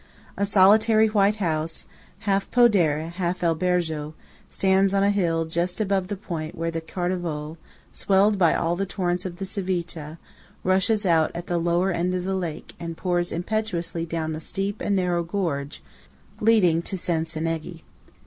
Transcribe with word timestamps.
A 0.35 0.47
solitary 0.47 1.05
white 1.09 1.35
house, 1.35 1.85
half 2.21 2.49
podere, 2.49 3.11
half 3.11 3.43
albergo, 3.43 4.15
stands 4.49 4.95
on 4.95 5.03
a 5.03 5.11
hill 5.11 5.45
just 5.45 5.79
above 5.79 6.07
the 6.07 6.15
point 6.15 6.55
where 6.55 6.71
the 6.71 6.81
Cordevole, 6.81 7.57
swelled 7.93 8.39
by 8.39 8.55
all 8.55 8.75
the 8.75 8.87
torrents 8.87 9.27
of 9.27 9.35
the 9.35 9.45
Civita, 9.45 10.17
rushes 10.63 11.05
out 11.05 11.29
at 11.35 11.45
the 11.45 11.59
lower 11.59 11.91
end 11.91 12.15
of 12.15 12.23
the 12.23 12.33
lake 12.33 12.73
and 12.79 12.97
pours 12.97 13.31
impetuously 13.31 14.03
down 14.07 14.31
the 14.31 14.39
steep 14.39 14.81
and 14.81 14.95
narrow 14.95 15.23
gorge 15.23 15.83
leading 16.39 16.81
to 16.81 16.95
Cencenighe. 16.97 17.83